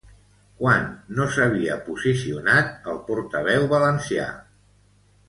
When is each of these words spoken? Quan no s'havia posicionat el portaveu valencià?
Quan 0.59 0.85
no 1.19 1.27
s'havia 1.35 1.75
posicionat 1.89 2.89
el 2.95 2.97
portaveu 3.11 3.69
valencià? 3.75 4.27